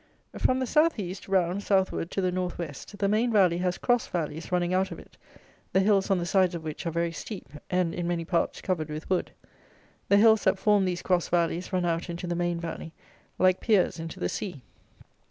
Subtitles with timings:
[0.35, 4.07] From the south east, round, southward, to the north west, the main valley has cross
[4.07, 5.15] valleys running out of it,
[5.73, 8.89] the hills on the sides of which are very steep, and, in many parts, covered
[8.89, 9.29] with wood.
[10.09, 12.93] The hills that form these cross valleys run out into the main valley,
[13.37, 14.63] like piers into the sea.